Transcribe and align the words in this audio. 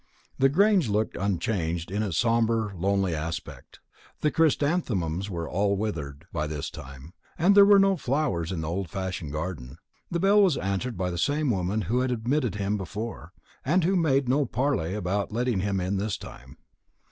The 0.39 0.49
Grange 0.49 0.89
looked 0.89 1.15
unchanged 1.15 1.91
in 1.91 2.01
its 2.01 2.17
sombre 2.17 2.75
lonely 2.75 3.13
aspect. 3.13 3.79
The 4.21 4.31
chrysanthemums 4.31 5.29
were 5.29 5.47
all 5.47 5.77
withered 5.77 6.25
by 6.33 6.47
this 6.47 6.71
time, 6.71 7.13
and 7.37 7.53
there 7.53 7.67
were 7.67 7.77
now 7.77 7.89
no 7.89 7.97
flowers 7.97 8.51
in 8.51 8.61
the 8.61 8.67
old 8.67 8.89
fashioned 8.89 9.31
garden. 9.31 9.77
The 10.09 10.19
bell 10.19 10.41
was 10.41 10.57
answered 10.57 10.97
by 10.97 11.11
the 11.11 11.19
same 11.19 11.51
woman 11.51 11.81
who 11.81 11.99
had 11.99 12.09
admitted 12.09 12.55
him 12.55 12.77
before, 12.77 13.33
and 13.63 13.83
who 13.83 13.95
made 13.95 14.27
no 14.27 14.47
parley 14.47 14.95
about 14.95 15.31
letting 15.31 15.59
him 15.59 15.79
in 15.79 15.97
this 15.97 16.17
time. 16.17 16.57